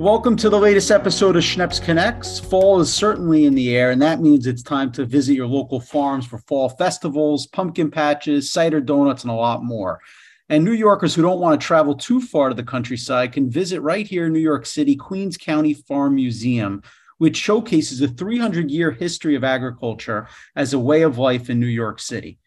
[0.00, 2.40] Welcome to the latest episode of Schneps Connects.
[2.40, 5.78] Fall is certainly in the air, and that means it's time to visit your local
[5.78, 10.00] farms for fall festivals, pumpkin patches, cider donuts, and a lot more.
[10.48, 13.82] And New Yorkers who don't want to travel too far to the countryside can visit
[13.82, 16.82] right here in New York City, Queens County Farm Museum,
[17.18, 21.66] which showcases a 300 year history of agriculture as a way of life in New
[21.66, 22.38] York City.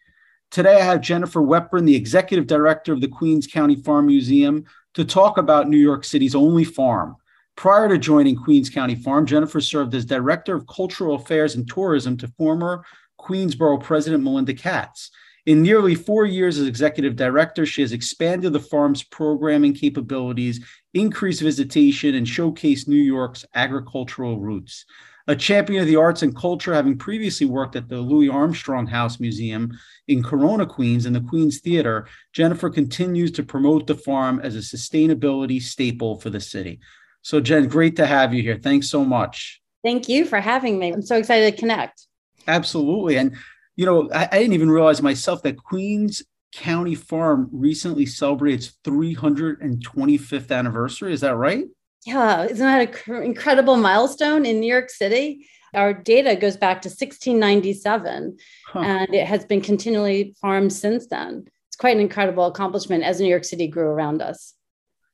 [0.54, 4.64] Today, I have Jennifer Weprin, the executive director of the Queens County Farm Museum,
[4.94, 7.16] to talk about New York City's only farm
[7.56, 12.16] Prior to joining Queens County Farm, Jennifer served as Director of Cultural Affairs and Tourism
[12.18, 12.84] to former
[13.16, 15.10] Queens Borough President Melinda Katz.
[15.46, 20.64] In nearly four years as executive director, she has expanded the farm's programming capabilities,
[20.94, 24.84] increased visitation, and showcased New York's agricultural roots.
[25.26, 29.18] A champion of the arts and culture, having previously worked at the Louis Armstrong House
[29.18, 29.72] Museum
[30.06, 34.58] in Corona, Queens, and the Queens Theater, Jennifer continues to promote the farm as a
[34.58, 36.80] sustainability staple for the city.
[37.22, 38.58] So, Jen, great to have you here.
[38.62, 39.62] Thanks so much.
[39.82, 40.92] Thank you for having me.
[40.92, 42.06] I'm so excited to connect.
[42.46, 43.16] Absolutely.
[43.16, 43.34] And,
[43.76, 48.74] you know, I, I didn't even realize myself that Queens County Farm recently celebrated its
[48.84, 51.12] 325th anniversary.
[51.12, 51.64] Is that right?
[52.04, 52.44] Yeah.
[52.44, 55.48] Isn't that an incredible milestone in New York City?
[55.74, 58.78] Our data goes back to 1697 huh.
[58.78, 61.46] and it has been continually farmed since then.
[61.68, 64.54] It's quite an incredible accomplishment as New York City grew around us.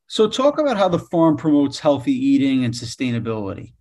[0.09, 3.75] So, talk about how the farm promotes healthy eating and sustainability.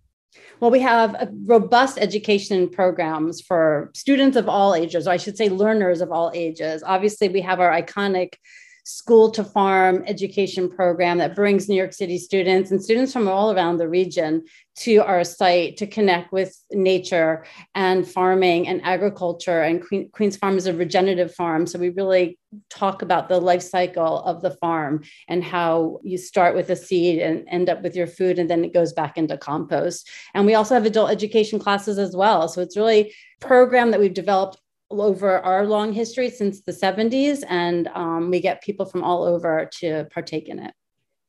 [0.60, 5.36] Well, we have a robust education programs for students of all ages, or I should
[5.36, 6.82] say, learners of all ages.
[6.86, 8.34] Obviously, we have our iconic
[8.84, 13.52] school to farm education program that brings New York City students and students from all
[13.52, 14.44] around the region
[14.76, 19.62] to our site to connect with nature and farming and agriculture.
[19.62, 21.66] And Queen, Queen's Farm is a regenerative farm.
[21.66, 22.38] So we really
[22.70, 27.20] talk about the life cycle of the farm and how you start with a seed
[27.20, 30.08] and end up with your food and then it goes back into compost.
[30.34, 32.48] And we also have adult education classes as well.
[32.48, 34.58] So it's really program that we've developed
[34.90, 39.68] over our long history since the 70s, and um, we get people from all over
[39.78, 40.74] to partake in it.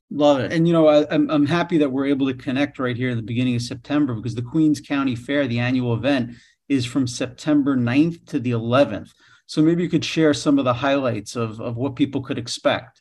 [0.09, 0.51] Love it.
[0.51, 3.09] And, you know, I, am I'm, I'm happy that we're able to connect right here
[3.09, 6.31] in the beginning of September because the Queens County Fair, the annual event,
[6.67, 9.11] is from September 9th to the 11th.
[9.45, 13.00] So maybe you could share some of the highlights of, of what people could expect.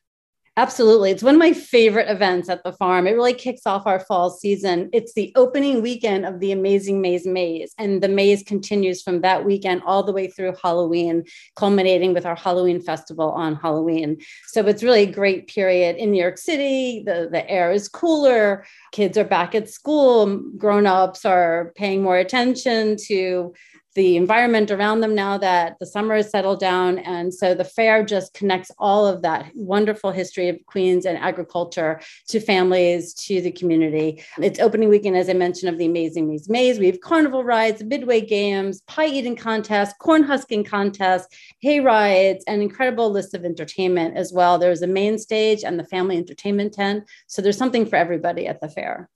[0.60, 1.10] Absolutely.
[1.10, 3.06] It's one of my favorite events at the farm.
[3.06, 4.90] It really kicks off our fall season.
[4.92, 9.46] It's the opening weekend of the Amazing Maize Maze, and the maze continues from that
[9.46, 11.24] weekend all the way through Halloween,
[11.56, 14.18] culminating with our Halloween festival on Halloween.
[14.48, 17.04] So it's really a great period in New York City.
[17.06, 22.18] The, the air is cooler, kids are back at school, grown ups are paying more
[22.18, 23.54] attention to
[23.94, 26.98] the environment around them now that the summer has settled down.
[26.98, 32.00] And so the fair just connects all of that wonderful history of Queens and agriculture
[32.28, 34.22] to families, to the community.
[34.38, 36.78] It's opening weekend, as I mentioned, of the Amazing Maize Maze.
[36.78, 42.62] We have carnival rides, midway games, pie eating contests, corn husking contests, hay rides, an
[42.62, 44.58] incredible list of entertainment as well.
[44.58, 47.04] There's a main stage and the family entertainment tent.
[47.26, 49.08] So there's something for everybody at the fair.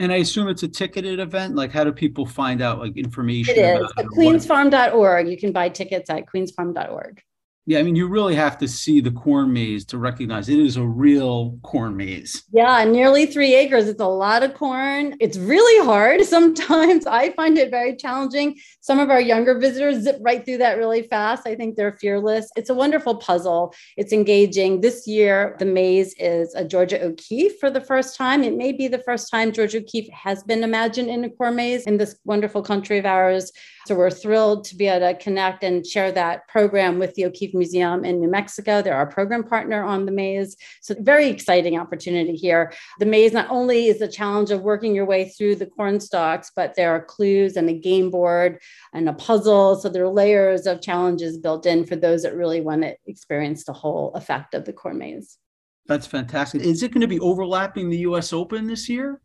[0.00, 1.54] And I assume it's a ticketed event.
[1.54, 3.54] Like, how do people find out like information?
[3.56, 5.28] It is queensfarm.org.
[5.28, 7.22] You can buy tickets at queensfarm.org.
[7.70, 10.76] Yeah, I mean, you really have to see the corn maze to recognize it is
[10.76, 12.42] a real corn maze.
[12.52, 13.86] Yeah, nearly three acres.
[13.86, 15.14] It's a lot of corn.
[15.20, 16.24] It's really hard.
[16.24, 18.56] Sometimes I find it very challenging.
[18.80, 21.46] Some of our younger visitors zip right through that really fast.
[21.46, 22.50] I think they're fearless.
[22.56, 23.72] It's a wonderful puzzle.
[23.96, 24.80] It's engaging.
[24.80, 28.42] This year, the maze is a Georgia O'Keeffe for the first time.
[28.42, 31.86] It may be the first time Georgia O'Keeffe has been imagined in a corn maze
[31.86, 33.52] in this wonderful country of ours.
[33.86, 37.54] So we're thrilled to be able to connect and share that program with the O'Keeffe
[37.60, 38.82] Museum in New Mexico.
[38.82, 40.56] They're our program partner on the maze.
[40.80, 42.72] So very exciting opportunity here.
[42.98, 46.50] The maze not only is the challenge of working your way through the corn stalks,
[46.56, 48.58] but there are clues and a game board
[48.92, 49.76] and a puzzle.
[49.76, 53.64] So there are layers of challenges built in for those that really want to experience
[53.64, 55.38] the whole effect of the corn maze.
[55.86, 56.62] That's fantastic.
[56.62, 59.20] Is it going to be overlapping the US Open this year?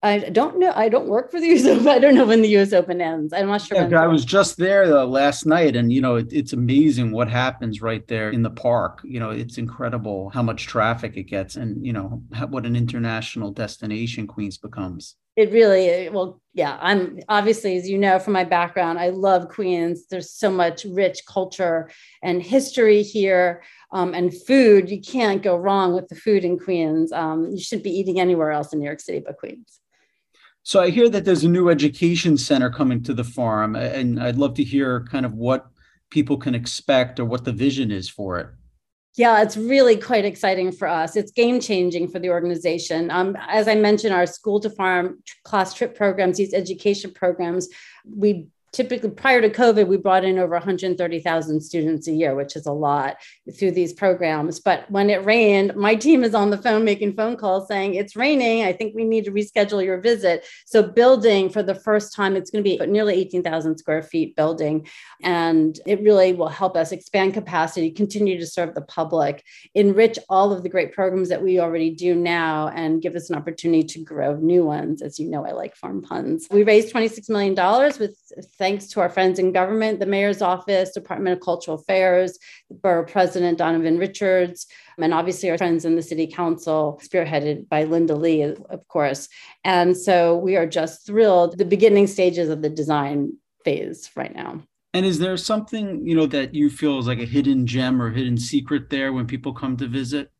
[0.00, 0.72] I don't know.
[0.76, 1.88] I don't work for the US Open.
[1.88, 3.32] I don't know when the US Open ends.
[3.32, 3.88] I'm not sure.
[3.88, 7.28] Yeah, I was just there uh, last night, and you know, it, it's amazing what
[7.28, 9.00] happens right there in the park.
[9.04, 12.76] You know, it's incredible how much traffic it gets, and you know, how, what an
[12.76, 15.16] international destination Queens becomes.
[15.34, 16.78] It really, well, yeah.
[16.80, 20.06] I'm obviously, as you know from my background, I love Queens.
[20.08, 21.90] There's so much rich culture
[22.22, 24.90] and history here, um, and food.
[24.90, 27.10] You can't go wrong with the food in Queens.
[27.10, 29.80] Um, you shouldn't be eating anywhere else in New York City but Queens.
[30.68, 34.36] So I hear that there's a new education center coming to the farm, and I'd
[34.36, 35.66] love to hear kind of what
[36.10, 38.48] people can expect or what the vision is for it.
[39.16, 41.16] Yeah, it's really quite exciting for us.
[41.16, 43.10] It's game changing for the organization.
[43.10, 47.70] Um, as I mentioned, our school to farm class trip programs, these education programs,
[48.04, 52.66] we typically prior to COVID, we brought in over 130,000 students a year, which is
[52.66, 53.16] a lot
[53.58, 54.60] through these programs.
[54.60, 58.16] But when it rained, my team is on the phone making phone calls saying, It's
[58.16, 58.64] raining.
[58.64, 60.46] I think we need to reschedule your visit.
[60.66, 64.86] So, building for the first time, it's going to be nearly 18,000 square feet building.
[65.22, 69.44] And it really will help us expand capacity, continue to serve the public,
[69.74, 73.36] enrich all of the great programs that we already do now, and give us an
[73.36, 75.02] opportunity to grow new ones.
[75.02, 76.46] As you know, I like farm puns.
[76.50, 77.54] We raised $26 million
[77.98, 78.16] with
[78.58, 82.38] thanks to our friends in government, the mayor's office, Department of Cultural Affairs,
[82.70, 84.66] borough president, Donovan Richards,
[84.98, 89.28] and obviously our friends in the city council, spearheaded by Linda Lee, of course.
[89.64, 93.32] And so we are just thrilled, the beginning stages of the design
[93.64, 94.62] phase right now.
[94.94, 98.10] And is there something, you know, that you feel is like a hidden gem or
[98.10, 100.30] hidden secret there when people come to visit?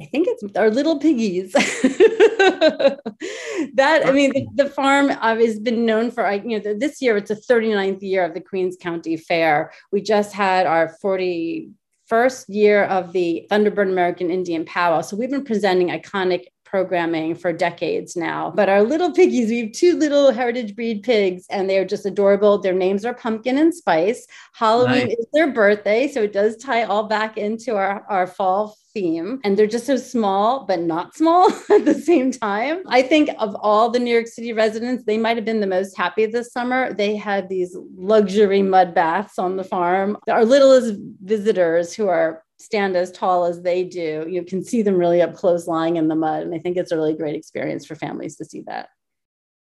[0.00, 1.54] I think it's our little piggies.
[3.74, 6.30] that I mean, the, the farm uh, has been known for.
[6.32, 9.72] You know, this year it's the 39th year of the Queens County Fair.
[9.92, 11.70] We just had our 40
[12.06, 15.00] first year of the Thunderbird American Indian Powwow.
[15.00, 18.52] So we've been presenting iconic programming for decades now.
[18.54, 22.58] But our little piggies, we have two little heritage breed pigs, and they're just adorable.
[22.58, 24.26] Their names are Pumpkin and Spice.
[24.52, 25.16] Halloween nice.
[25.18, 29.40] is their birthday, so it does tie all back into our, our fall theme.
[29.44, 32.82] And they're just so small, but not small at the same time.
[32.88, 35.96] I think of all the New York City residents, they might have been the most
[35.96, 36.94] happy this summer.
[36.94, 40.16] They had these luxury mud baths on the farm.
[40.28, 44.96] Our littlest visitors who are stand as tall as they do, you can see them
[44.96, 46.42] really up close lying in the mud.
[46.42, 48.88] And I think it's a really great experience for families to see that.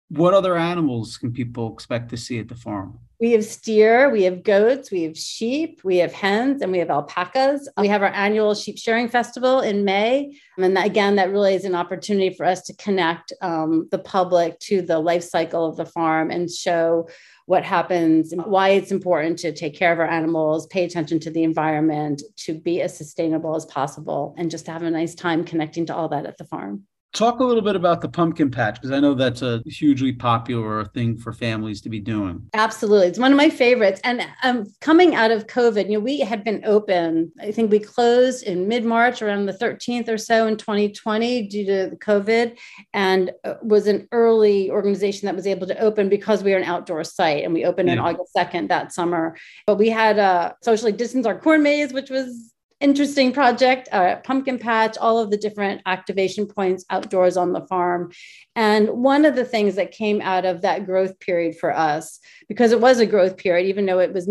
[0.09, 2.99] What other animals can people expect to see at the farm?
[3.21, 6.91] We have steer, we have goats, we have sheep, we have hens, and we have
[6.91, 7.69] alpacas.
[7.77, 10.37] We have our annual sheep shearing festival in May.
[10.59, 14.83] And again, that really is an opportunity for us to connect um, the public to
[14.83, 17.09] the life cycle of the farm and show
[17.51, 21.43] what happens why it's important to take care of our animals, pay attention to the
[21.43, 25.93] environment, to be as sustainable as possible, and just have a nice time connecting to
[25.93, 26.85] all that at the farm.
[27.13, 30.85] Talk a little bit about the pumpkin patch because I know that's a hugely popular
[30.85, 32.49] thing for families to be doing.
[32.55, 33.09] Absolutely.
[33.09, 34.01] It's one of my favorites.
[34.05, 37.33] And um, coming out of COVID, you know, we had been open.
[37.41, 41.67] I think we closed in mid March, around the 13th or so in 2020 due
[41.67, 42.57] to COVID,
[42.95, 46.65] and uh, was an early organization that was able to open because we are an
[46.65, 47.95] outdoor site and we opened yeah.
[47.95, 49.37] on August 2nd that summer.
[49.67, 54.59] But we had uh, socially distanced our corn maze, which was interesting project, uh, pumpkin
[54.59, 58.11] patch, all of the different activation points outdoors on the farm.
[58.57, 62.73] And one of the things that came out of that growth period for us, because
[62.73, 64.29] it was a growth period, even though it was,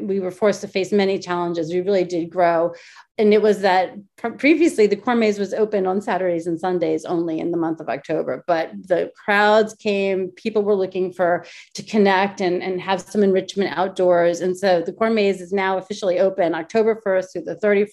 [0.00, 2.72] we were forced to face many challenges, we really did grow
[3.18, 3.94] and it was that
[4.38, 7.88] previously the corn maze was open on Saturdays and Sundays only in the month of
[7.88, 11.44] October, but the crowds came, people were looking for
[11.74, 14.40] to connect and, and have some enrichment outdoors.
[14.40, 17.91] And so the corn maze is now officially open October 1st through the 31st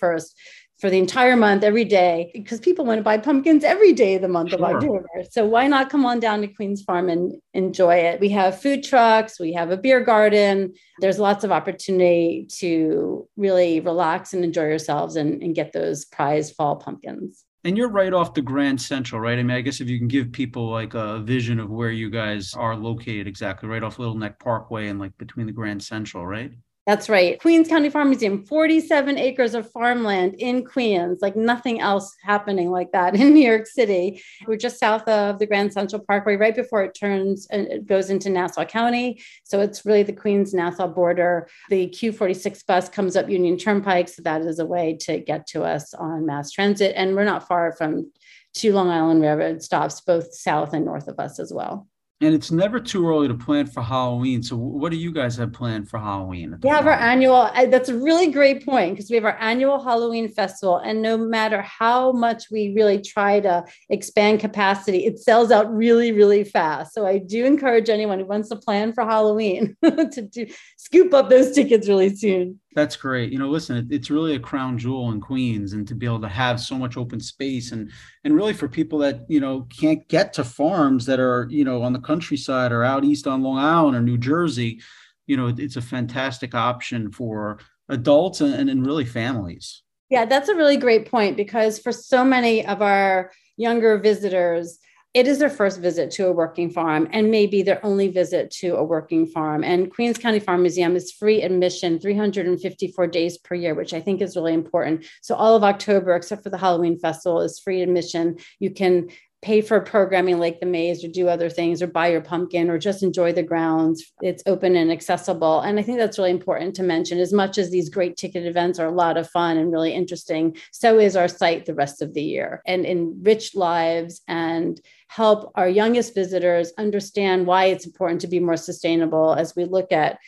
[0.80, 4.22] for the entire month every day because people want to buy pumpkins every day of
[4.22, 4.60] the month sure.
[4.60, 5.06] of October.
[5.30, 8.22] So why not come on down to Queens Farm and enjoy it?
[8.22, 10.74] We have food trucks, we have a beer garden.
[11.00, 16.52] There's lots of opportunity to really relax and enjoy yourselves and, and get those prize
[16.52, 17.44] fall pumpkins.
[17.66, 19.38] And you're right off the Grand Central, right?
[19.38, 22.10] I mean, I guess if you can give people like a vision of where you
[22.10, 26.26] guys are located exactly, right off Little Neck Parkway and like between the Grand Central,
[26.26, 26.54] right?
[26.90, 27.40] That's right.
[27.40, 32.94] Queens County Farm Museum, 47 acres of farmland in Queens, like nothing else happening like
[32.94, 34.24] that in New York City.
[34.48, 38.10] We're just south of the Grand Central Parkway, right before it turns and it goes
[38.10, 39.22] into Nassau County.
[39.44, 41.48] So it's really the Queens Nassau border.
[41.70, 44.10] The Q46 bus comes up Union Turnpike.
[44.10, 46.94] So that is a way to get to us on mass transit.
[46.96, 48.12] And we're not far from
[48.56, 51.88] two Long Island Railroad stops, both south and north of us as well.
[52.22, 54.44] And it's never too early to plan for Halloween.
[54.44, 56.58] So, what do you guys have planned for Halloween?
[56.62, 60.28] We have our annual, that's a really great point because we have our annual Halloween
[60.28, 60.78] festival.
[60.78, 66.12] And no matter how much we really try to expand capacity, it sells out really,
[66.12, 66.94] really fast.
[66.94, 70.48] So, I do encourage anyone who wants to plan for Halloween to do,
[70.78, 72.60] scoop up those tickets really soon.
[72.76, 73.32] That's great.
[73.32, 76.30] You know, listen, it's really a crown jewel in Queens, and to be able to
[76.30, 77.92] have so much open space, and
[78.24, 81.82] and really for people that you know can't get to farms that are you know
[81.82, 84.82] on the countryside or out east on Long Island or New Jersey,
[85.30, 89.84] you know, it's a fantastic option for adults and, and, really families.
[90.10, 94.80] Yeah, that's a really great point because for so many of our younger visitors,
[95.14, 98.76] it is their first visit to a working farm and maybe their only visit to
[98.76, 99.64] a working farm.
[99.64, 104.22] And Queens County Farm Museum is free admission 354 days per year, which I think
[104.22, 105.06] is really important.
[105.22, 108.38] So all of October, except for the Halloween festival, is free admission.
[108.60, 109.10] You can
[109.42, 112.78] pay for programming like the maze or do other things or buy your pumpkin or
[112.78, 114.12] just enjoy the grounds.
[114.22, 115.62] It's open and accessible.
[115.62, 117.20] And I think that's really important to mention.
[117.20, 120.58] As much as these great ticket events are a lot of fun and really interesting,
[120.72, 125.70] so is our site the rest of the year and enrich lives and help our
[125.70, 130.20] youngest visitors understand why it's important to be more sustainable as we look at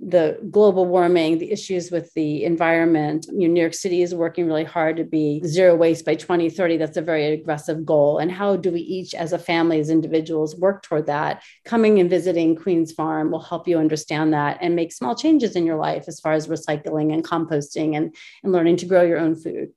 [0.00, 3.26] the global warming, the issues with the environment.
[3.32, 6.76] You know, New York City is working really hard to be zero waste by 2030.
[6.76, 8.18] That's a very aggressive goal.
[8.18, 11.42] And how do we each, as a family, as individuals, work toward that?
[11.64, 15.66] Coming and visiting Queen's Farm will help you understand that and make small changes in
[15.66, 19.34] your life as far as recycling and composting and, and learning to grow your own
[19.34, 19.70] food.